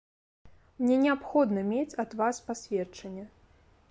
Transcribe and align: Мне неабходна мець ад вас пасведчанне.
Мне 0.83 0.95
неабходна 1.03 1.59
мець 1.73 1.97
ад 2.03 2.17
вас 2.23 2.41
пасведчанне. 2.49 3.23